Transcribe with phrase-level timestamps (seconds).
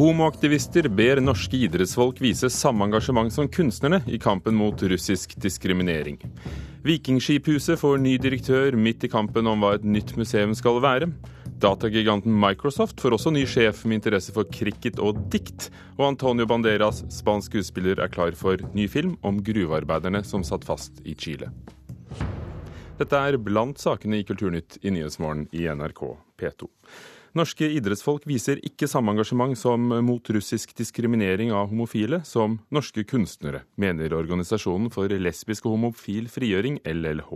[0.00, 6.16] Homoaktivister ber norske idrettsfolk vise samme engasjement som kunstnerne i kampen mot russisk diskriminering.
[6.86, 11.10] Vikingskiphuset får ny direktør midt i kampen om hva et nytt museum skal være.
[11.60, 15.68] Datagiganten Microsoft får også ny sjef med interesse for cricket og dikt.
[15.98, 21.04] Og Antonio Banderas, spansk skuespiller, er klar for ny film om gruvearbeiderne som satt fast
[21.04, 21.52] i Chile.
[22.96, 26.06] Dette er blant sakene i Kulturnytt i Nyhetsmorgen i NRK
[26.40, 26.72] P2.
[27.30, 33.62] Norske idrettsfolk viser ikke samme engasjement som mot russisk diskriminering av homofile som norske kunstnere,
[33.78, 37.30] mener Organisasjonen for lesbisk og homofil frigjøring, LLH.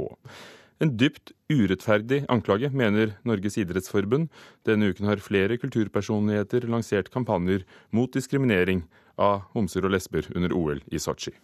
[0.83, 4.33] En dypt urettferdig anklage, mener Norges idrettsforbund.
[4.67, 7.63] Denne uken har flere kulturpersonligheter lansert kampanjer
[7.95, 8.83] mot diskriminering
[9.15, 11.37] av homser og lesber under OL i Sotsji.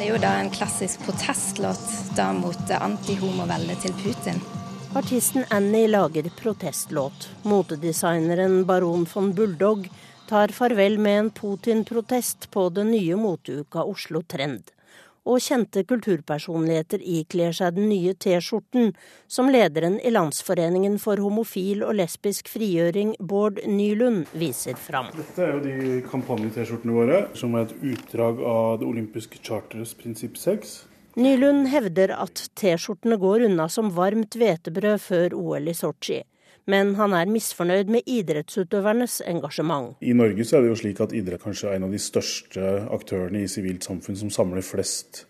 [0.00, 1.84] Det er jo da en klassisk protestlåt
[2.16, 4.40] da mot antihomoveldet til Putin.
[4.94, 7.28] Artisten Annie lager protestlåt.
[7.42, 9.88] Motedesigneren Baron von Bulldog
[10.28, 14.72] tar farvel med en Putin-protest på den nye moteuka Oslo Trend.
[15.30, 18.90] Og kjente kulturpersonligheter ikler seg den nye T-skjorten,
[19.30, 25.14] som lederen i Landsforeningen for homofil og lesbisk frigjøring, Bård Nylund, viser fram.
[25.14, 30.40] Dette er jo de kampanje-T-skjortene våre, som er et utdrag av det olympiske charterets prinsipp
[30.40, 30.80] 6.
[31.18, 36.20] Nylund hevder at T-skjortene går unna som varmt hvetebrød før OL i Sotsji.
[36.70, 39.96] Men han er misfornøyd med idrettsutøvernes engasjement.
[40.04, 43.42] I Norge er det jo slik at idrett kanskje er en av de største aktørene
[43.42, 45.24] i sivilt samfunn som samler flest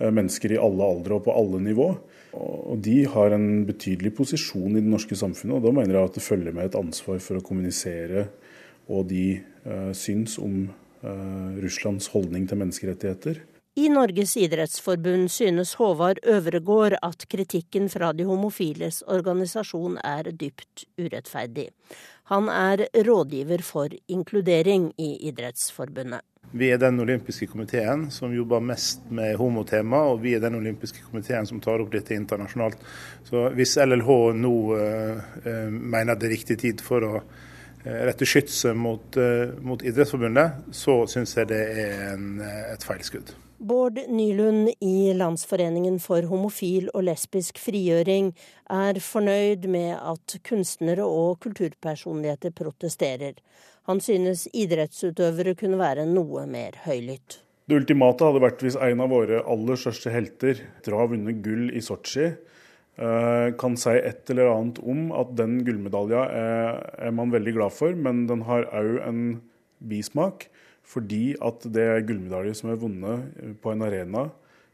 [0.00, 1.92] eh, mennesker i alle aldre og på alle nivå.
[2.34, 6.16] Og de har en betydelig posisjon i det norske samfunnet, og da mener jeg at
[6.18, 8.26] det følger med et ansvar for å kommunisere
[8.90, 10.64] og de uh, syns om
[11.04, 13.38] uh, Russlands holdning til menneskerettigheter.
[13.76, 21.64] I Norges idrettsforbund synes Håvard Øvregård at kritikken fra de homofiles organisasjon er dypt urettferdig.
[22.30, 26.22] Han er rådgiver for inkludering i Idrettsforbundet.
[26.52, 31.02] Vi er den olympiske komiteen som jobber mest med homotema, og vi er den olympiske
[31.10, 32.78] komiteen som tar opp dette internasjonalt.
[33.26, 38.78] Så hvis LLH nå uh, mener det er riktig tid for å uh, rette skytset
[38.78, 42.36] mot, uh, mot Idrettsforbundet, så syns jeg det er en,
[42.70, 43.34] et feilskudd.
[43.64, 48.26] Bård Nylund i Landsforeningen for homofil og lesbisk frigjøring
[48.68, 53.38] er fornøyd med at kunstnere og kulturpersonligheter protesterer.
[53.88, 57.38] Han synes idrettsutøvere kunne være noe mer høylytt.
[57.64, 61.80] Det ultimate hadde vært hvis en av våre aller største helter, dra vunnet gull i
[61.80, 66.26] Sotsji, eh, kan si et eller annet om at den gullmedalja
[67.08, 69.24] er man veldig glad for, men den har òg en
[69.80, 70.50] bismak.
[70.84, 74.26] Fordi at det er gullmedaljer som er vunnet på en arena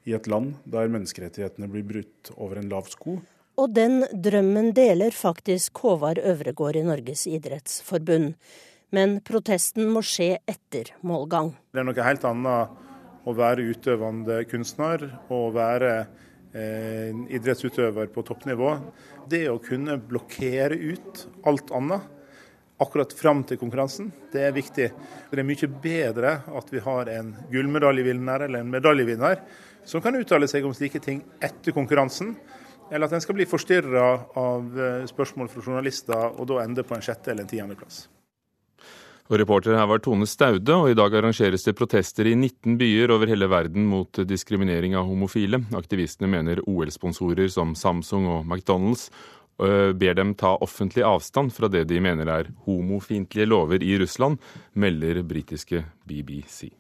[0.09, 3.21] i et land der menneskerettighetene blir brutt over en lav sko.
[3.61, 8.35] Og den drømmen deler faktisk Håvard Øvregård i Norges idrettsforbund.
[8.91, 11.53] Men protesten må skje etter målgang.
[11.71, 15.93] Det er noe helt annet å være utøvende kunstner og være
[16.57, 18.73] eh, idrettsutøver på toppnivå.
[19.31, 22.09] Det å kunne blokkere ut alt annet
[22.81, 24.11] akkurat fram til konkurransen.
[24.33, 24.87] Det er viktig.
[25.31, 29.43] Det er mye bedre at vi har en gullmedaljevinner eller en medaljevinner
[29.85, 32.35] som kan uttale seg om slike ting etter konkurransen,
[32.91, 34.07] eller at en skal bli forstyrra
[34.39, 38.09] av eh, spørsmål fra journalister og da ende på en sjette- eller en tiendeplass.
[39.31, 43.13] Og Reporter her var Tone Staude, og i dag arrangeres det protester i 19 byer
[43.15, 45.61] over hele verden mot diskriminering av homofile.
[45.79, 49.07] Aktivistene mener OL-sponsorer som Samsung og McDonald's
[49.61, 54.41] ber dem ta offentlig avstand fra det de mener er homofiendtlige lover i Russland,
[54.73, 56.80] melder britiske BBC.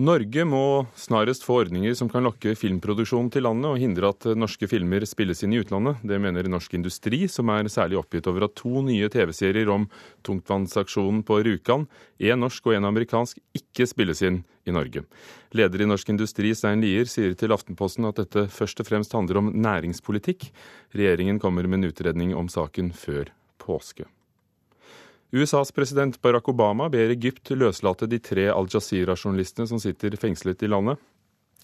[0.00, 4.64] Norge må snarest få ordninger som kan lokke filmproduksjon til landet og hindre at norske
[4.64, 6.00] filmer spilles inn i utlandet.
[6.00, 9.84] Det mener Norsk Industri, som er særlig oppgitt over at to nye TV-serier om
[10.24, 11.84] tungtvannsaksjonen på Rjukan,
[12.16, 15.04] én norsk og én amerikansk, ikke spilles inn i Norge.
[15.52, 19.42] Leder i Norsk Industri, Stein Lier, sier til Aftenposten at dette først og fremst handler
[19.42, 20.48] om næringspolitikk.
[20.96, 23.28] Regjeringen kommer med en utredning om saken før
[23.60, 24.08] påske.
[25.32, 30.68] USAs president Barack Obama ber Egypt løslate de tre Al Jazeera-journalistene som sitter fengslet i
[30.68, 31.00] landet.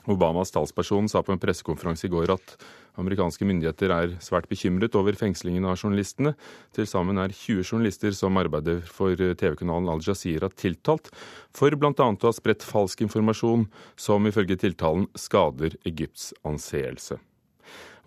[0.09, 2.55] Obamas talsperson sa på en pressekonferanse i går at
[2.97, 6.33] amerikanske myndigheter er svært bekymret over fengslingen av journalistene.
[6.73, 11.13] Til sammen er 20 journalister som arbeider for TV-kanalen Al Jazeera tiltalt
[11.53, 11.93] for bl.a.
[11.93, 13.69] å ha spredt falsk informasjon
[14.01, 17.21] som ifølge tiltalen skader Egypts anseelse.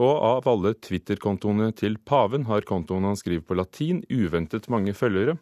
[0.01, 5.37] Og av alle Twitter-kontoene til paven har kontoen han skriver på latin, uventet mange følgere.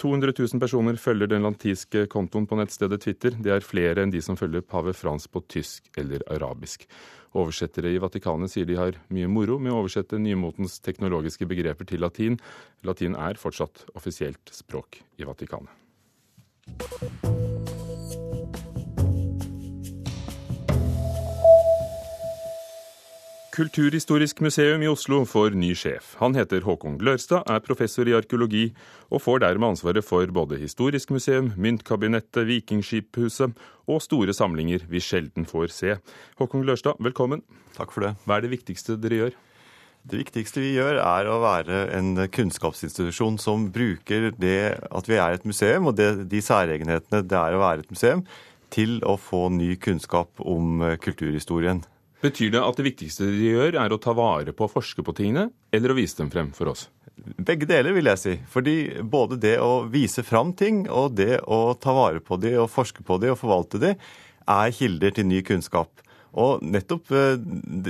[0.00, 3.36] 200 000 personer følger den lantiske kontoen på nettstedet Twitter.
[3.36, 6.86] Det er flere enn de som følger pave Frans på tysk eller arabisk.
[7.36, 12.02] Oversettere i Vatikanet sier de har mye moro med å oversette nymotens teknologiske begreper til
[12.02, 12.40] latin.
[12.82, 15.70] Latin er fortsatt offisielt språk i Vatikanet.
[23.50, 26.12] Kulturhistorisk museum i Oslo får ny sjef.
[26.20, 28.68] Han heter Håkon Glørstad, er professor i arkeologi,
[29.10, 33.58] og får dermed ansvaret for både historisk museum, myntkabinettet, Vikingskiphuset
[33.90, 35.98] og store samlinger vi sjelden får se.
[36.38, 37.42] Håkon Glørstad, velkommen.
[37.74, 38.14] Takk for det.
[38.22, 39.38] Hva er det viktigste dere gjør?
[40.06, 45.34] Det viktigste vi gjør, er å være en kunnskapsinstitusjon som bruker det at vi er
[45.34, 48.22] et museum, og det, de særegenhetene det er å være et museum,
[48.70, 51.82] til å få ny kunnskap om kulturhistorien.
[52.20, 55.14] Betyr det at det viktigste de gjør, er å ta vare på og forske på
[55.16, 56.88] tingene, eller å vise dem frem for oss?
[57.40, 58.34] Begge deler, vil jeg si.
[58.52, 62.68] Fordi både det å vise fram ting og det å ta vare på de og
[62.72, 63.94] forske på de og forvalte de,
[64.50, 66.04] er kilder til ny kunnskap.
[66.40, 67.40] Og nettopp eh,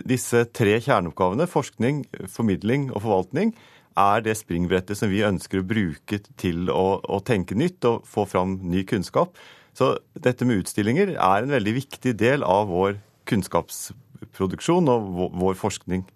[0.06, 3.54] disse tre kjerneoppgavene, forskning, formidling og forvaltning,
[3.98, 8.24] er det springbrettet som vi ønsker å bruke til å, å tenke nytt og få
[8.30, 9.34] fram ny kunnskap.
[9.76, 13.00] Så dette med utstillinger er en veldig viktig del av vår
[13.30, 14.06] kunnskapsproduksjon
[14.36, 16.06] produksjon og vår forskning.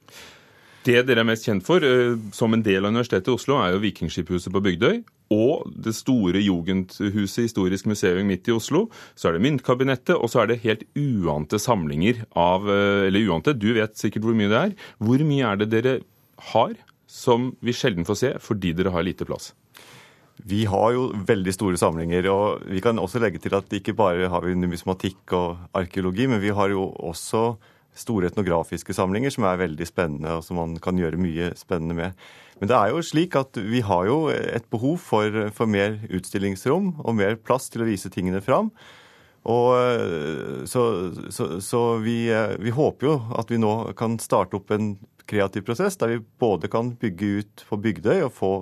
[0.84, 3.72] Det dere er mest kjent for eh, som en del av Universitetet i Oslo, er
[3.72, 4.98] jo Vikingskiphuset på Bygdøy
[5.32, 8.84] og det store Jugendhuset Historisk museum midt i Oslo.
[9.16, 13.56] Så er det Myntkabinettet, og så er det helt uante samlinger av eh, Eller uante,
[13.56, 14.78] du vet sikkert hvor mye det er.
[15.00, 15.98] Hvor mye er det dere
[16.52, 16.76] har
[17.08, 19.54] som vi sjelden får se fordi dere har lite plass?
[20.44, 24.28] Vi har jo veldig store samlinger, og vi kan også legge til at ikke bare
[24.28, 27.54] har vi numismatikk og arkeologi, men vi har jo også
[27.99, 32.26] store etnografiske samlinger som er veldig spennende, og som man kan gjøre mye spennende med.
[32.61, 36.93] Men det er jo slik at vi har jo et behov for, for mer utstillingsrom
[37.02, 38.70] og mer plass til å vise tingene fram.
[39.44, 40.82] Og så,
[41.29, 42.31] så, så vi,
[42.62, 44.94] vi, håper jo at vi nå kan starte opp en
[45.29, 48.55] kreativ prosess der vi både kan bygge ut på Bygdøy og få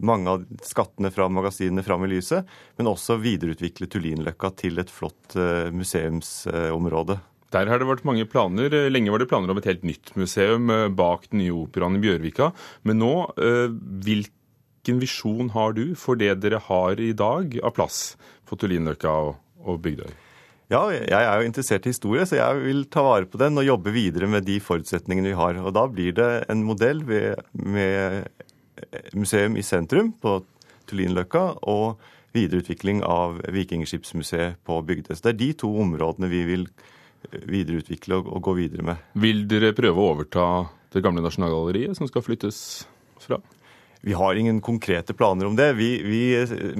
[0.00, 2.48] mange av skattene fra magasinene fram i lyset,
[2.78, 7.18] men også videreutvikle Tullinløkka til et flott eh, museumsområde.
[7.50, 8.74] Der har det vært mange planer.
[8.92, 12.02] Lenge var det planer om et helt nytt museum eh, bak den nye operaen i
[12.04, 12.52] Bjørvika.
[12.86, 13.66] Men nå, eh,
[14.06, 18.14] hvilken visjon har du for det dere har i dag av plass
[18.46, 20.12] på Tullinløkka og Bygdøy?
[20.70, 23.66] Ja, jeg er jo interessert i historie, så jeg vil ta vare på den og
[23.66, 25.58] jobbe videre med de forutsetningene vi har.
[25.58, 28.28] Og da blir det en modell med
[29.18, 30.36] museum i sentrum på
[30.86, 31.98] Tullinløkka og
[32.36, 35.16] videreutvikling av Vikingskipsmuseet på Bygdøy.
[35.16, 36.68] Så det er de to områdene vi vil
[37.30, 39.08] videreutvikle og, og gå videre med.
[39.20, 40.46] Vil dere prøve å overta
[40.90, 42.60] det gamle Nasjonalgalleriet, som skal flyttes
[43.22, 43.38] fra?
[44.00, 45.74] Vi har ingen konkrete planer om det.
[45.76, 46.22] Vi, vi,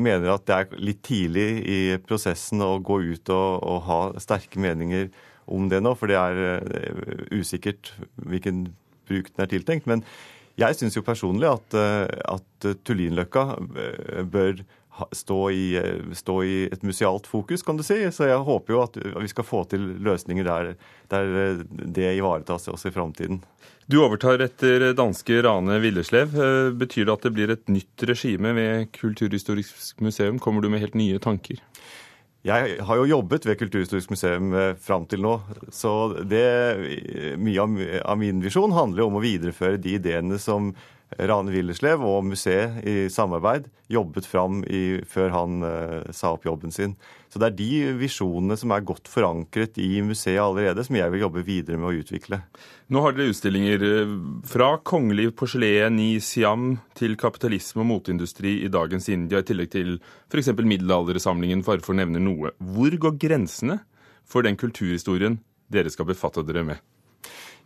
[0.01, 4.63] mener at det er litt tidlig i prosessen å gå ut og, og ha sterke
[4.63, 5.11] meninger
[5.51, 8.69] om det nå, for det er uh, usikkert hvilken
[9.11, 9.89] bruk den er tiltenkt.
[9.91, 10.05] Men
[10.61, 12.07] jeg syns jo personlig at, uh,
[12.39, 14.63] at Tullinløkka uh, bør
[15.13, 17.99] stå i, eh, stå i, et musealt fokus, kan du si.
[18.11, 20.75] Så jeg håper jo at vi skal få til løsninger der,
[21.13, 23.41] der eh, det ivaretas også i framtiden.
[23.91, 26.37] Du overtar etter danske Rane Villeslev.
[26.37, 30.39] Eh, betyr det at det blir et nytt regime ved Kulturhistorisk museum?
[30.39, 31.59] Kommer du med helt nye tanker?
[32.47, 35.35] Jeg har jo jobbet ved Kulturhistorisk museum fram til nå.
[35.69, 40.71] Så det, mye av min visjon handler jo om å videreføre de ideene som
[41.19, 46.71] Rane Willerslev og museet i samarbeid jobbet fram i, før han uh, sa opp jobben
[46.71, 46.95] sin.
[47.31, 51.25] Så det er de visjonene som er godt forankret i museet allerede, som jeg vil
[51.25, 52.41] jobbe videre med å utvikle.
[52.91, 54.15] Nå har dere utstillinger eh,
[54.51, 59.97] fra kongelig porselen i Siam til kapitalisme og moteindustri i dagens India, i tillegg til
[60.31, 60.53] f.eks.
[60.59, 62.55] middelaldersamlingen, bare for å nevne noe.
[62.59, 63.81] Hvor går grensene
[64.27, 65.39] for den kulturhistorien
[65.71, 66.83] dere skal befatte dere med?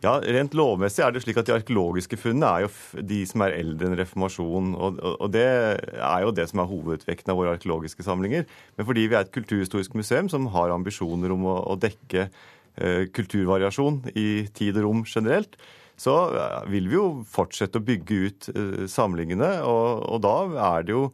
[0.03, 3.55] Ja, Rent lovmessig er det slik at de arkeologiske funnene er jo de som er
[3.57, 4.73] eldre enn reformasjonen.
[4.75, 8.45] Og, og, det er jo det som er hovedvekten av våre arkeologiske samlinger.
[8.75, 13.07] Men fordi vi er et kulturhistorisk museum som har ambisjoner om å, å dekke eh,
[13.15, 15.55] kulturvariasjon i tid og rom generelt,
[15.97, 19.55] så eh, vil vi jo fortsette å bygge ut eh, samlingene.
[19.63, 20.35] Og, og da
[20.73, 21.07] er det jo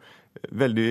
[0.49, 0.89] veldig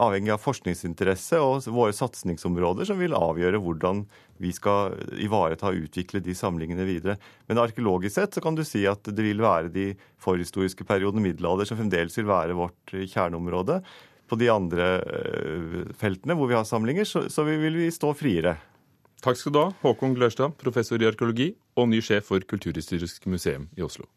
[0.00, 4.02] avhengig av forskningsinteresse og våre satsingsområder som vil avgjøre hvordan
[4.40, 7.16] vi skal ivareta og utvikle de samlingene videre.
[7.48, 11.68] Men arkeologisk sett så kan du si at det vil være de forhistoriske periodene middelalder
[11.68, 13.80] som fremdeles vil være vårt kjerneområde.
[14.30, 18.56] På de andre eh, feltene hvor vi har samlinger, så, så vil vi stå friere.
[19.20, 23.68] Takk skal du ha, Håkon Glørstad, professor i arkeologi og ny sjef for Kulturhistorisk museum
[23.76, 24.08] i Oslo.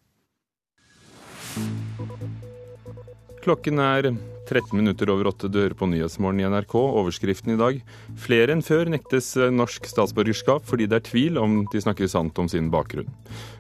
[3.44, 4.14] Klokken er
[4.50, 5.48] 13 minutter over åtte.
[5.48, 6.76] Du på Nyhetsmorgen i NRK.
[6.76, 7.80] Overskriften i dag
[8.20, 12.50] flere enn før nektes norsk statsborgerskap fordi det er tvil om de snakker sant om
[12.52, 13.10] sin bakgrunn.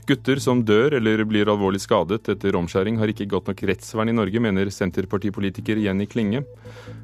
[0.07, 4.15] Gutter som dør eller blir alvorlig skadet etter omskjæring har ikke godt nok rettsvern i
[4.17, 6.43] Norge, mener senterpartipolitiker Jenny Klinge.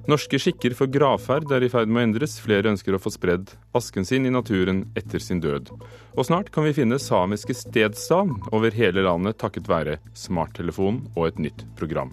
[0.10, 2.36] Norske skikker for gravferd er i ferd med å endres.
[2.44, 5.72] Flere ønsker å få spredd asken sin i naturen etter sin død.
[6.18, 11.40] Og snart kan vi finne samiske stedsnavn over hele landet takket være smarttelefon og et
[11.48, 12.12] nytt program.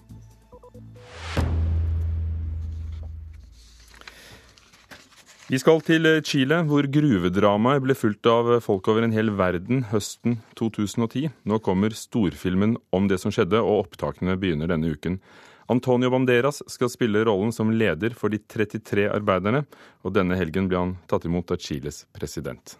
[5.46, 10.40] Vi skal til Chile, hvor gruvedramaet ble fulgt av folk over en hel verden høsten
[10.58, 11.28] 2010.
[11.46, 15.20] Nå kommer storfilmen om det som skjedde, og opptakene begynner denne uken.
[15.70, 19.62] Antonio Banderas skal spille rollen som leder for de 33 arbeiderne,
[20.02, 22.74] og denne helgen ble han tatt imot av Chiles president.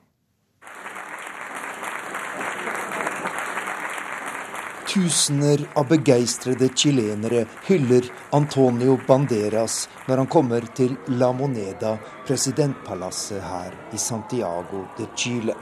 [4.87, 13.75] Tusener av begeistrede chilenere hyller Antonio Banderas når han kommer til La Moneda, presidentpalasset her
[13.93, 15.57] i Santiago de Chile.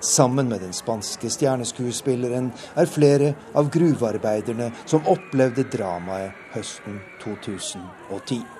[0.00, 2.48] Sammen med den spanske stjerneskuespilleren
[2.80, 8.59] er flere av gruvearbeiderne som opplevde dramaet høsten 2010.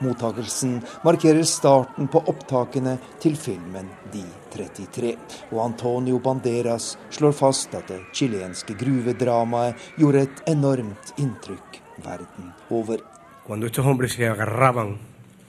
[0.00, 5.14] Mottakelsen markerer starten på opptakene til filmen De 33.
[5.52, 13.00] Og Antonio Banderas slår fast at det chilenske gruvedramaet gjorde et enormt inntrykk verden over.
[13.46, 14.98] Cuando estos hombres se agarraban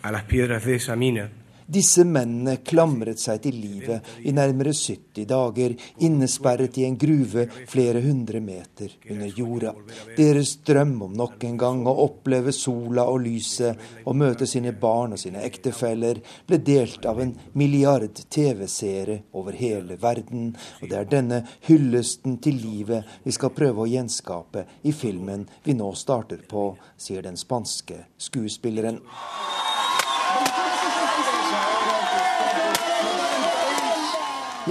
[0.02, 1.30] a las piedras de esa mina,
[1.72, 8.02] disse mennene klamret seg til livet i nærmere 70 dager, innesperret i en gruve flere
[8.04, 9.74] hundre meter under jorda.
[10.18, 15.16] Deres drøm om nok en gang å oppleve sola og lyset og møte sine barn
[15.16, 20.52] og sine ektefeller ble delt av en milliard TV-seere over hele verden.
[20.82, 25.78] Og det er denne hyllesten til livet vi skal prøve å gjenskape i filmen vi
[25.78, 29.00] nå starter på, sier den spanske skuespilleren.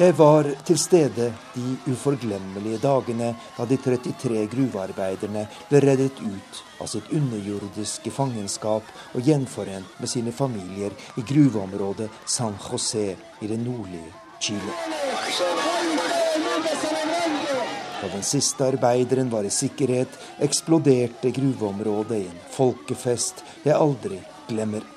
[0.00, 6.88] Jeg var til stede de uforglemmelige dagene da de 33 gruvearbeiderne ble reddet ut av
[6.88, 13.10] sitt underjordiske fangenskap og gjenforent med sine familier i gruveområdet San José
[13.44, 14.08] i det nordlige
[14.40, 14.72] Chile.
[18.00, 24.88] Da den siste arbeideren var i sikkerhet, eksploderte gruveområdet i en folkefest jeg aldri glemmer.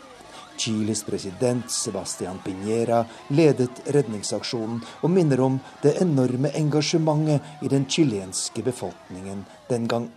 [0.58, 8.64] Chiles president Sebastian Piñera ledet redningsaksjonen og minner om det enorme engasjementet i den chilenske
[8.66, 10.10] befolkningen den gang.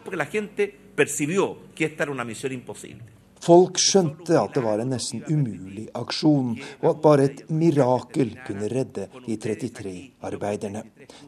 [3.47, 8.71] Folk skjønte at det var en nesten umulig aksjon, og at bare et mirakel kunne
[8.73, 9.93] redde de 33
[10.27, 10.83] arbeiderne.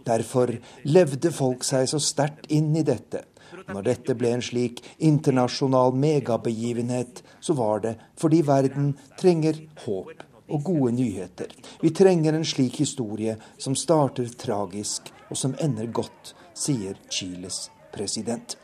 [0.07, 0.57] Derfor
[0.89, 3.23] levde folk seg så sterkt inn i dette
[3.69, 10.65] når dette ble en slik internasjonal megabegivenhet, så var det fordi verden trenger håp og
[10.65, 11.53] gode nyheter.
[11.81, 18.57] Vi trenger en slik historie som starter tragisk og som ender godt, sier Chiles president.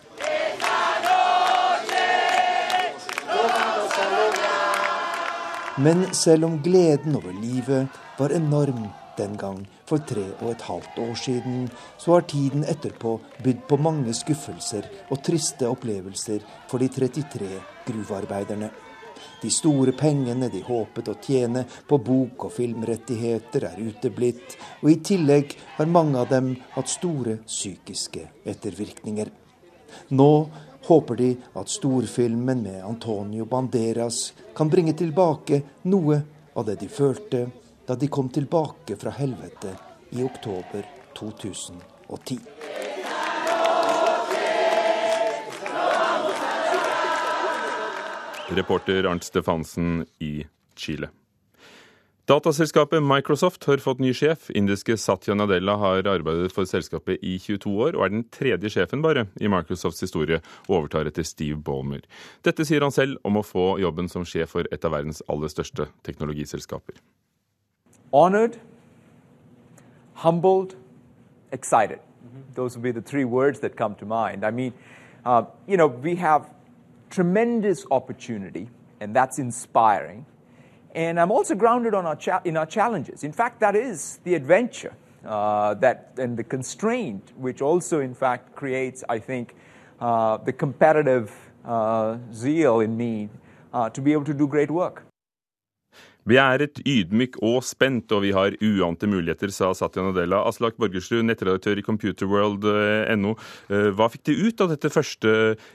[5.77, 7.89] Men selv om gleden over livet
[8.19, 8.87] var enorm
[9.19, 11.69] den gang for tre og et halvt år siden,
[11.99, 17.51] så har tiden etterpå bydd på mange skuffelser og triste opplevelser for de 33
[17.87, 18.71] gruvearbeiderne.
[19.43, 25.01] De store pengene de håpet å tjene på bok- og filmrettigheter, er uteblitt, og i
[25.05, 29.31] tillegg har mange av dem hatt store psykiske ettervirkninger.
[30.19, 30.31] Nå
[30.89, 36.21] håper de at storfilmen med Antonio Banderas kan bringe tilbake noe
[36.55, 37.47] av det de følte
[37.87, 39.77] da de kom tilbake fra helvete
[40.11, 40.87] i oktober
[41.19, 42.39] 2010.
[48.49, 51.09] Reporter Arnt Stefansen i Chile.
[52.25, 54.47] Dataselskapet Microsoft har fått ny sjef.
[54.57, 59.03] Indiske Satya Nadella har arbeidet for selskapet i 22 år, og er den tredje sjefen
[59.05, 62.01] bare i Microsofts historie, og overtar etter Steve Ballmer.
[62.41, 65.53] Dette sier han selv om å få jobben som sjef for et av verdens aller
[65.53, 66.97] største teknologiselskaper.
[68.15, 68.57] Honored,
[70.15, 70.77] humbled,
[71.51, 71.99] excited.
[71.99, 72.55] Mm-hmm.
[72.55, 74.47] Those would be the three words that come to mind.
[74.47, 74.73] I mean,
[75.25, 76.49] uh, you know, we have
[77.11, 80.25] tremendous opportunity, and that's inspiring.
[80.95, 83.25] And I'm also grounded on our cha- in our challenges.
[83.25, 84.95] In fact, that is the adventure
[85.27, 89.57] uh, that and the constraint, which also, in fact, creates, I think,
[90.01, 91.33] uh, the competitive
[91.65, 93.29] uh, zeal in me
[93.73, 95.04] uh, to be able to do great work.
[96.25, 100.41] Vi er et ydmyk og spent, og vi har uante muligheter, sa Satya Nadella.
[100.49, 103.35] Aslak Borgersrud, nettredaktør i computerworld.no.
[103.69, 105.35] Eh, hva fikk de ut av dette første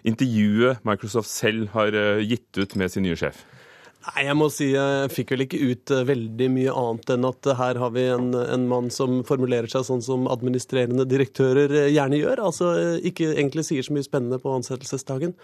[0.09, 3.43] intervjuet Microsoft selv har eh, gitt ut med sin nye sjef?
[4.07, 7.53] Nei, jeg må si jeg fikk vel ikke ut eh, veldig mye annet enn at
[7.61, 12.45] her har vi en, en mann som formulerer seg sånn som administrerende direktører gjerne gjør.
[12.49, 12.73] Altså
[13.05, 15.37] ikke egentlig sier så mye spennende på ansettelsesdagen.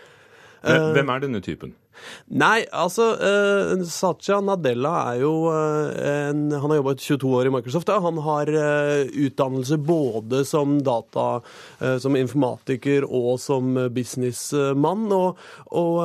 [0.66, 1.78] Hvem er denne typen?
[2.26, 7.54] Nei, altså uh, Satya Nadella er jo uh, en Han har jobba 22 år i
[7.54, 7.92] Microsoft.
[7.92, 8.00] Ja.
[8.04, 11.26] Han har uh, utdannelse både som data,
[12.02, 15.40] som informatiker og som businessmann, og,
[15.76, 15.98] og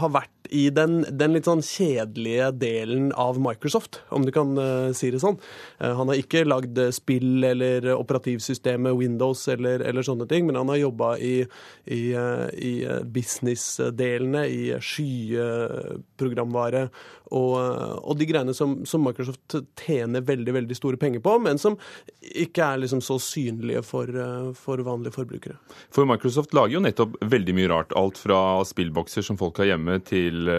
[0.00, 4.52] har vært i den, den, litt sånn kjedelige delen av Microsoft, om du kan
[4.94, 5.38] si det sånn.
[5.80, 10.78] Han har ikke lagd spill eller operativsystemet Windows eller, eller, sånne ting, men han har
[10.84, 11.34] jobba i,
[11.90, 12.72] i, i
[13.16, 16.82] business-delene, i skyprogramvare
[17.34, 17.54] og,
[18.02, 21.78] og, de greiene som, som, Microsoft tjener veldig veldig store penger på, men som
[22.20, 24.10] ikke er liksom så synlige for,
[24.58, 25.58] for, vanlige forbrukere.
[25.94, 27.94] For Microsoft lager jo nettopp veldig mye rart.
[27.98, 30.50] Alt fra spillbokser som folk har hjemme, til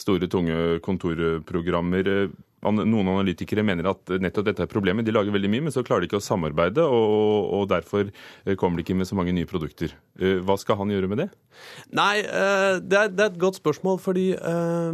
[0.00, 2.10] store, tunge kontorprogrammer.
[2.64, 5.04] Noen analytikere mener at nettopp dette er problemet.
[5.04, 8.08] De lager veldig mye, men så klarer de ikke å samarbeide, og, og derfor
[8.60, 9.92] kommer de ikke med så mange nye produkter.
[10.16, 11.28] Hva skal han gjøre med det?
[11.92, 14.92] Nei, det er, det er et godt spørsmål, fordi Eh,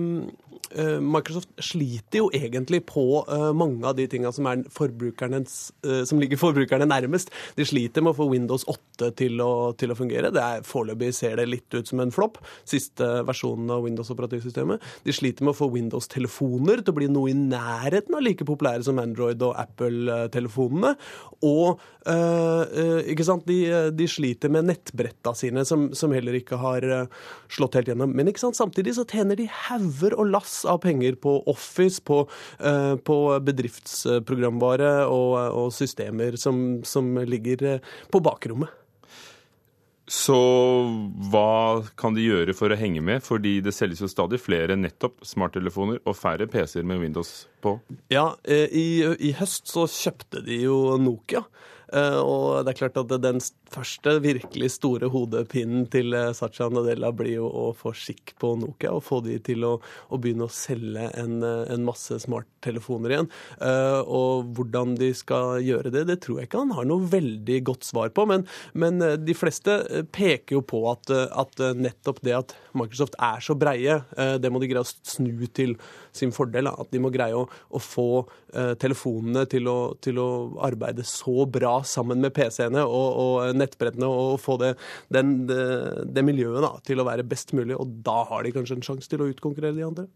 [1.02, 6.86] Microsoft sliter jo egentlig på eh, mange av de tinga som, eh, som, ligger forbrukerne
[6.86, 7.32] nærmest.
[7.56, 10.30] De sliter med å få Windows 8 til å, til å fungere.
[10.34, 14.84] Det er Foreløpig ser det litt ut som en flopp, siste versjonen av Windows-operativsystemet.
[15.06, 18.86] De sliter med å få Windows-telefoner til å bli noe i nærheten av like populære
[18.86, 20.94] som Android og Apple-telefonene.
[21.46, 23.46] Og øh, ikke sant?
[23.48, 26.84] De, de, sliter med nettbretta sine, som, som heller ikke har
[27.50, 28.14] slått helt gjennom.
[28.14, 28.58] Men ikke sant?
[28.60, 32.22] samtidig så tjener de hauger og lass av penger på Office, på,
[32.64, 38.76] uh, på bedriftsprogramvare og, og systemer som, som ligger eh, på bakrommet.
[40.10, 40.36] Så
[41.30, 43.22] hva kan de gjøre for å henge med?
[43.22, 47.76] Fordi det selges jo stadig flere nettopp smarttelefoner og færre PC-er med Windows på.
[48.10, 48.86] Ja, eh, i,
[49.20, 51.44] i, høst så kjøpte de jo Nokia.
[51.90, 57.48] Og det er klart at den første virkelig store hodepinnen til Sacha Nadella blir jo
[57.48, 61.40] å få skikk på Nokia og få de til å, å begynne å selge en,
[61.46, 63.30] eh, en masse smarttelefoner igjen.
[63.60, 67.58] Uh, og hvordan de skal gjøre det, det tror jeg ikke han har noe veldig
[67.68, 68.26] godt svar på.
[68.30, 69.76] Men, men de fleste
[70.14, 74.62] peker jo på at, at, nettopp det at Microsoft er så breie, uh, det må
[74.62, 75.76] de greie å snu til
[76.16, 76.70] sin fordel.
[76.70, 80.30] At de må greie å, å få uh, telefonene til å, til å,
[80.60, 84.74] arbeide så bra sammen med PC-ene og, og nettbrettene og få det,
[85.12, 85.60] den, det,
[86.10, 87.76] det miljøet da, til å være best mulig.
[87.78, 90.08] Og da har de kanskje en sjanse til å utkonkurrere de andre.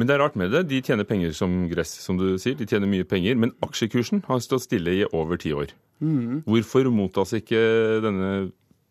[0.00, 0.64] Men det er rart med det.
[0.70, 2.56] De tjener penger som gress, som du sier.
[2.56, 3.36] De tjener mye penger.
[3.36, 5.74] Men aksjekursen har stått stille i over ti år.
[6.02, 6.42] Mm.
[6.48, 7.60] Hvorfor mottas ikke
[8.02, 8.32] denne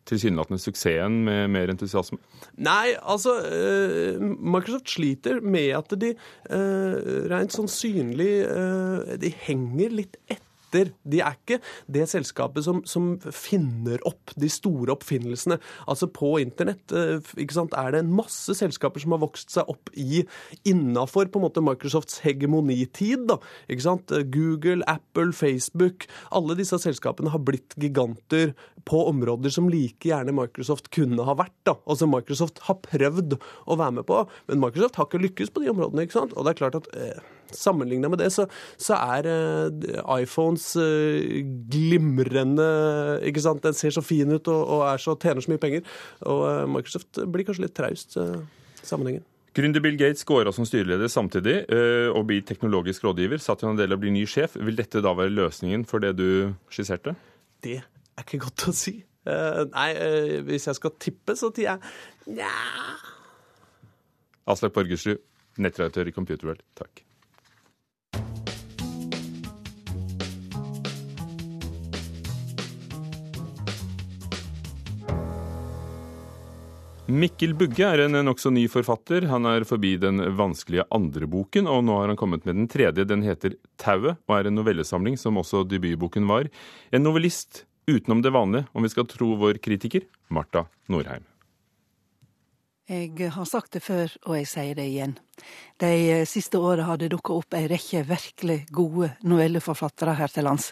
[0.09, 2.19] tilsynelatende suksessen med mer entusiasme?
[2.61, 6.95] Nei, altså uh, Microsoft sliter med at de uh,
[7.31, 10.91] rent sånn synlig uh, De henger litt etter etter.
[11.03, 11.59] De er ikke
[11.91, 15.59] det selskapet som, som finner opp de store oppfinnelsene.
[15.87, 17.19] Altså På internett eh,
[17.51, 20.23] sant, er det en masse selskaper som har vokst seg opp i
[20.67, 21.29] innafor
[21.61, 23.27] Microsofts hegemonitid.
[23.27, 23.37] da,
[23.69, 24.11] ikke sant?
[24.31, 26.07] Google, Apple, Facebook.
[26.31, 28.53] Alle disse selskapene har blitt giganter
[28.87, 31.53] på områder som like gjerne Microsoft kunne ha vært.
[31.67, 34.23] da, som Microsoft har prøvd å være med på.
[34.47, 36.07] Men Microsoft har ikke lykkes på de områdene.
[36.07, 36.33] ikke sant?
[36.33, 37.21] Og det er klart at eh,
[37.57, 38.47] Sammenligna med det, så,
[38.81, 42.67] så er uh, iPhones uh, glimrende
[43.27, 43.63] ikke sant?
[43.65, 45.83] Den ser så fin ut og, og så, tjener så mye penger.
[46.29, 48.17] Og uh, Microsoft blir kanskje litt traust
[48.81, 49.25] sammenhengen.
[49.51, 51.57] Gründer Bill Gates går av som styreleder samtidig
[52.15, 53.41] og blir teknologisk rådgiver.
[53.43, 54.55] Satya Nadella blir ny sjef.
[54.55, 57.17] Vil dette da være løsningen for det du skisserte?
[57.59, 58.95] Det er ikke godt å si.
[59.27, 59.89] Nei,
[60.47, 62.55] hvis jeg skal tippe, så tier jeg nja
[64.49, 65.21] Aslak Borgersrud,
[65.61, 67.03] nettredaktør i Computerworld, takk.
[77.11, 79.25] Mikkel Bugge er en nokså ny forfatter.
[79.27, 83.03] Han er forbi den vanskelige andre boken, og nå har han kommet med den tredje.
[83.03, 86.47] Den heter 'Tauet' og er en novellesamling, som også debutboken var.
[86.91, 91.25] En novellist utenom det vanlige, om vi skal tro vår kritiker, Marta Norheim.
[92.87, 95.17] Jeg har sagt det før, og jeg sier det igjen.
[95.79, 100.71] De siste åra har det dukka opp ei rekke virkelig gode novelleforfattere her til lands.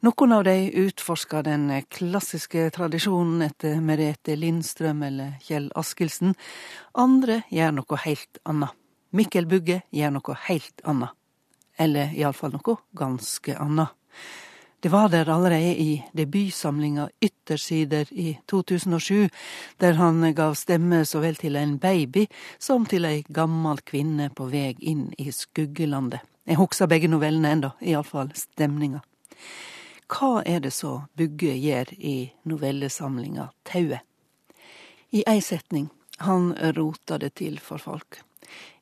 [0.00, 6.32] Noen av de utforsker den klassiske tradisjonen etter Merete Lindstrøm eller Kjell Askildsen.
[6.96, 8.72] Andre gjør noe helt annet.
[9.12, 11.12] Mikkel Bugge gjør noe helt annet.
[11.76, 13.92] Eller iallfall noe ganske annet.
[14.80, 19.28] Det var der allerede i debutsamlinga Yttersider i 2007,
[19.84, 22.24] der han gav stemme så vel til en baby
[22.56, 26.24] som til ei gammel kvinne på vei inn i skuggelandet.
[26.48, 29.04] Jeg husker begge novellene ennå, iallfall stemninga.
[30.10, 34.02] Hva er det så Bugge gjør i novellesamlinga Tauet?
[35.10, 38.20] I ei setning, han rota det til for folk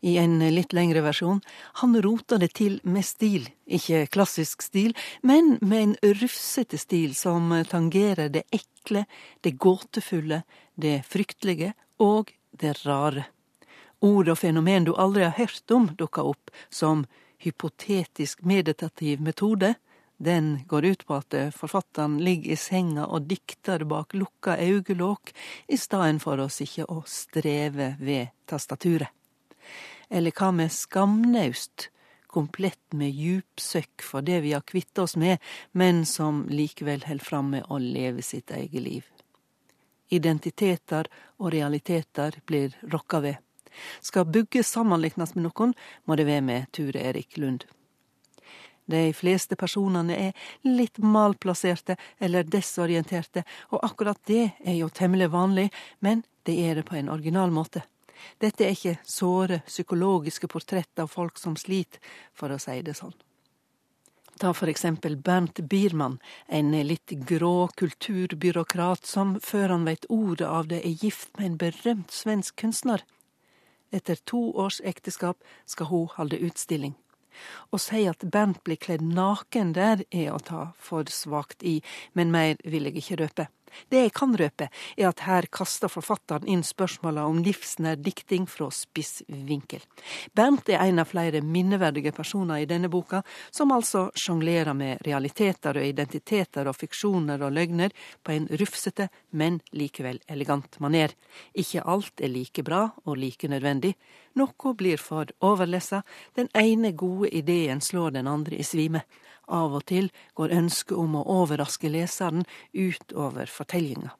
[0.01, 1.41] i en litt lengre versjon.
[1.83, 7.53] Han rota det til med stil, ikke klassisk stil, men med en rufsete stil som
[7.71, 9.05] tangerer det ekle,
[9.41, 10.43] det gåtefulle,
[10.75, 13.27] det fryktelige og det rare.
[14.01, 17.05] Ord og fenomen du aldri har hørt om, dukker opp som
[17.43, 19.75] hypotetisk meditativ metode.
[20.19, 25.31] Den går ut på at forfatteren ligger i senga og dikter bak lukka øyelokk,
[25.71, 29.15] i stedet for å sitte og streve ved tastaturet.
[30.11, 31.91] Eller hva med skamnaust,
[32.27, 35.39] komplett med djupsøkk for det vi har kvitta oss med,
[35.73, 39.07] men som likevel held fram med å leve sitt eget liv.
[40.09, 43.37] Identiteter og realiteter blir rokka ved.
[44.01, 47.69] Skal bygge sammenliknes med noen, må det være med Ture Erik Lund.
[48.89, 55.69] De fleste personene er litt malplasserte eller desorienterte, og akkurat det er jo temmelig vanlig,
[56.01, 57.83] men det er det på en original måte.
[58.41, 62.01] Dette er ikke såre psykologiske portrett av folk som sliter,
[62.33, 63.13] for å si det sånn.
[64.39, 70.71] Ta for eksempel Bernt Biermann, en litt grå kulturbyråkrat som før han veit ordet av
[70.71, 73.03] det, er gift med en berømt svensk kunstner.
[73.91, 76.95] Etter to års ekteskap skal hun holde utstilling.
[77.71, 81.79] Å si at Bernt blir kledd naken der, er å ta for svakt i,
[82.13, 83.49] men mer vil jeg ikke røpe.
[83.89, 88.71] Det jeg kan røpe, er at her kaster forfatteren inn spørsmåla om livsnær dikting fra
[88.75, 89.83] spiss vinkel.
[90.37, 95.79] Bernt er en av flere minneverdige personer i denne boka, som altså sjonglerer med realiteter
[95.79, 101.15] og identiteter og fiksjoner og løgner på en rufsete, men likevel elegant maner.
[101.55, 103.95] Ikke alt er like bra og like nødvendig.
[104.39, 106.03] Noe blir for overlessa,
[106.39, 109.03] den ene gode ideen slår den andre i svime.
[109.49, 114.13] Av og til går ønsket om å overraske leseren utover fortellinga.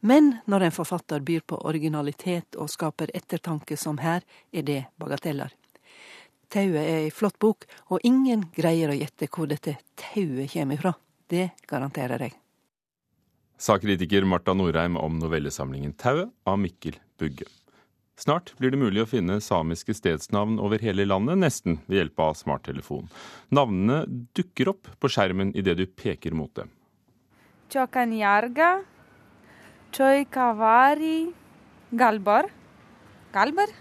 [0.00, 5.52] Men når en forfatter byr på originalitet og skaper ettertanke som her, er det bagateller.
[6.52, 10.92] Tauet er ei flott bok, og ingen greier å gjette hvor dette tauet kommer ifra.
[11.32, 12.36] Det garanterer jeg.
[13.56, 17.48] Sa kritiker Marta Norheim om novellesamlingen Tauet av Mikkel Bugge.
[18.18, 22.34] Snart blir det mulig å finne samiske stedsnavn over hele landet, nesten ved hjelp av
[22.38, 23.08] smarttelefon.
[23.48, 24.04] Navnene
[24.36, 26.68] dukker opp på skjermen idet du peker mot dem.
[27.72, 28.82] Chokanjarga,
[29.96, 31.32] Choikavari,
[31.90, 32.50] Galbar.
[33.32, 33.72] Galbar?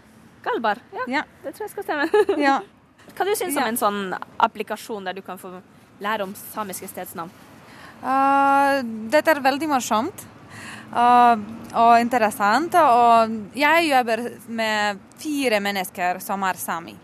[0.43, 1.05] Galbar, ja.
[1.19, 1.23] ja.
[1.43, 2.25] Det tror jeg skal stemme.
[2.47, 2.57] ja.
[3.11, 4.01] Hva du syns du om en sånn
[4.39, 5.57] applikasjon der du kan få
[6.01, 7.31] lære om samiske stedsnavn?
[8.01, 8.79] Uh,
[9.13, 10.23] dette er veldig morsomt
[10.91, 12.75] og, og interessant.
[12.75, 16.97] Og jeg jobber med fire mennesker som er sami.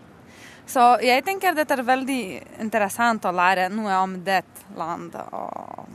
[0.68, 2.22] Så jeg tenker det er veldig
[2.60, 4.42] interessant å lære noe om det
[4.76, 5.88] landet og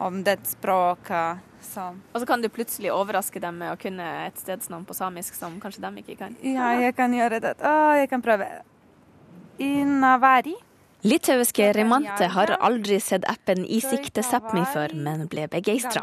[0.00, 1.46] om det språket.
[1.60, 1.84] Så.
[2.12, 5.60] Og så kan du plutselig overraske dem med å kunne et stedsnavn på samisk som
[5.62, 6.34] kanskje dem ikke kan.
[6.42, 7.52] Ja, jeg kan gjøre det.
[7.62, 8.48] Å, jeg kan prøve.
[9.60, 10.56] Inavari.
[11.02, 16.02] Litauiske Remante har aldri sett appen i sikte Sápmi før, men ble begeistra.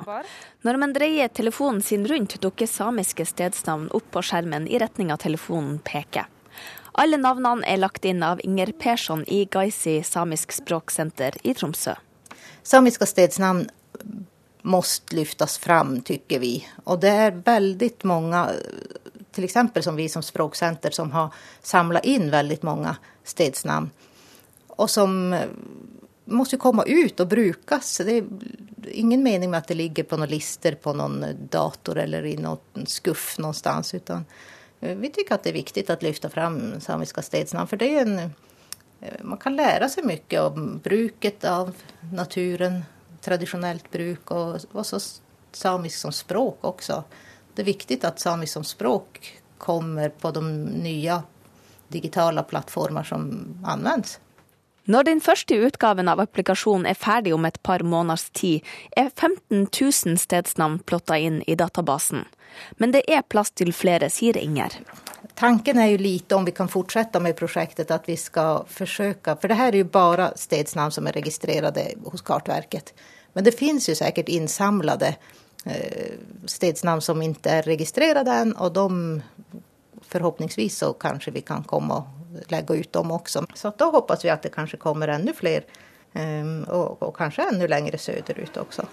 [0.66, 5.22] Når man dreier telefonen sin rundt, dukker samiske stedsnavn opp på skjermen i retning av
[5.22, 6.26] telefonen peker.
[6.98, 11.94] Alle navnene er lagt inn av Inger Persson i Gaisi samisk språksenter i Tromsø.
[12.66, 13.68] Samiske stedsnavn
[14.66, 16.56] måste lyftas fram, tycker vi.
[16.90, 18.42] Og det er veldig mange,
[19.30, 19.62] f.eks.
[19.86, 21.30] som vi som språksenter, som har
[21.62, 23.94] samla inn veldig mange stedsnavn
[24.78, 25.88] og som måtte
[26.28, 27.98] måste komma ut og brukes.
[27.98, 28.26] Det er
[28.92, 32.88] ingen mening med at det ligger på noen lister på noen dator eller i noen
[32.88, 33.94] skuff någonstans.
[33.94, 34.26] Utan
[34.82, 37.70] eh, vi tycker at det er viktig å lyfta fram samiske stedsnamn.
[37.70, 38.34] For det er en,
[39.02, 41.74] eh, man kan lære seg mye om bruket av
[42.12, 42.84] naturen,
[43.24, 45.02] tradisjonelt bruk, og også
[45.56, 47.02] samisk som språk også.
[47.56, 49.24] Det er viktig at samisk som språk
[49.58, 51.22] kommer på de nye
[51.90, 53.26] digitale plattformer som
[53.66, 54.20] anvendes.
[54.88, 58.64] Når den første utgaven av applikasjonen er ferdig om et par måneders tid,
[58.96, 62.24] er 15 000 stedsnavn plotta inn i databasen.
[62.80, 64.80] Men det er plass til flere, sier Inger.
[65.36, 69.52] Tanken er jo lite om vi kan fortsette med prosjektet, at vi skal forsøke For
[69.52, 72.94] det her er jo bare stedsnavn som er registrert hos Kartverket.
[73.36, 75.18] Men det finnes jo sikkert innsamlede
[75.66, 76.16] eh,
[76.48, 79.62] stedsnavn som ikke er registrert ennå, og de
[80.08, 82.17] forhåpningsvis så kanskje vi kan komme og
[82.52, 83.46] legge ut dem også.
[83.56, 85.64] Så da håper vi at det kanskje kommer flere,
[86.14, 88.88] um, og, og kanskje enda lenger søderut også.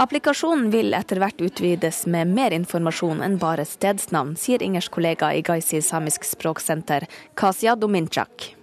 [0.00, 5.42] Applikasjonen vil etter hvert utvides med mer informasjon enn bare stedsnavn, sier Ingers kollega i
[5.44, 7.04] Gaisi samisk språksenter,
[7.36, 8.61] Kasia Dominchak.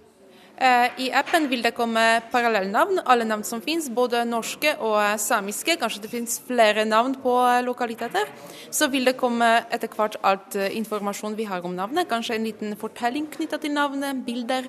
[0.60, 5.78] Eh, I appen vil det komme parallellnavn, alle navn som finnes, både norske og samiske.
[5.80, 7.32] Kanskje det finnes flere navn på
[7.64, 8.28] lokaliteter.
[8.68, 12.10] Så vil det komme etter hvert alt eh, informasjon vi har om navnet.
[12.10, 14.68] Kanskje en liten fortelling knytta til navnet, bilder.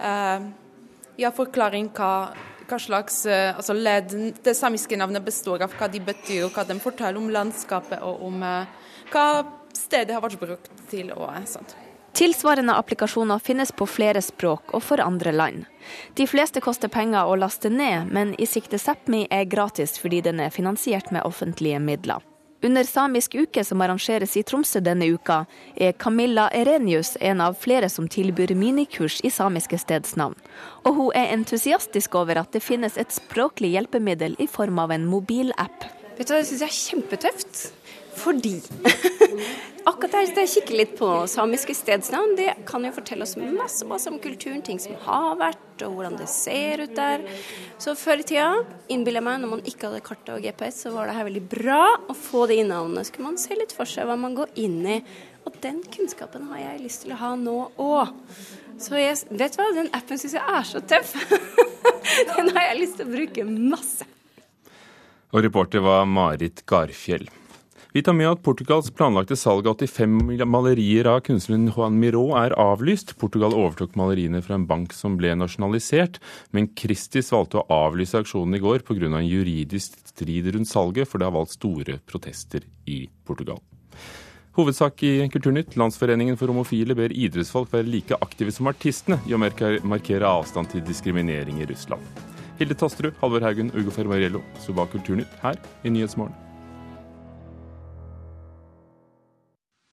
[0.00, 0.48] Eh,
[1.20, 2.12] ja, forklaring hva
[2.68, 4.12] hva slags eh, altså ledd
[4.44, 8.24] det samiske navnet består av, hva de betyr, og hva de forteller om landskapet og
[8.28, 9.26] om eh, hva
[9.72, 11.12] stedet har vært brukt til.
[11.16, 11.87] og sånt.
[12.18, 15.68] Tilsvarende applikasjoner finnes på flere språk og for andre land.
[16.18, 20.42] De fleste koster penger å laste ned, men i Sikte Sápmi er gratis fordi den
[20.42, 22.26] er finansiert med offentlige midler.
[22.66, 25.44] Under Samisk uke som arrangeres i Tromsø denne uka,
[25.78, 30.34] er Camilla Erenius en av flere som tilbyr minikurs i samiske stedsnavn.
[30.90, 35.06] Og hun er entusiastisk over at det finnes et språklig hjelpemiddel i form av en
[35.06, 35.86] mobilapp.
[36.18, 37.77] Vet du hva, Det syns jeg er kjempetøft.
[38.18, 38.56] Fordi
[39.88, 44.10] akkurat der, jeg kikker litt på samiske stedsnavn, det kan jo fortelle oss masse, masse
[44.10, 47.24] om kulturen, ting som har vært, og hvordan det ser ut der.
[47.80, 48.50] Så før i tida,
[48.92, 51.44] innbiller jeg meg, når man ikke hadde kart og GPS, så var det her veldig
[51.54, 54.80] bra å få det i kunne man se litt for seg hva man går inn
[54.86, 55.00] i.
[55.48, 58.12] Og den kunnskapen har jeg lyst til å ha nå òg.
[58.78, 61.16] Så jeg, vet du hva, den appen syns jeg er så tøff.
[62.34, 64.06] den har jeg lyst til å bruke masse.
[65.32, 67.26] Og reporter var Marit Garfjell.
[67.92, 72.52] Vi tar med at Portugals planlagte salg av 85 malerier av kunstneren Juan Miró er
[72.60, 73.14] avlyst.
[73.16, 76.18] Portugal overtok maleriene fra en bank som ble nasjonalisert,
[76.52, 79.08] men Christies valgte å avlyse aksjonen i går pga.
[79.08, 83.62] en juridisk strid rundt salget, for det har valgt store protester i Portugal.
[84.52, 85.76] Hovedsak i Kulturnytt.
[85.76, 90.84] Landsforeningen for homofile ber idrettsfolk være like aktive som artistene i å markere avstand til
[90.84, 92.02] diskriminering i Russland.
[92.58, 96.47] Hilde Tosterud, Halvor Haugen, Ugo Fermariello sto bak Kulturnytt her i Nyhetsmorgen.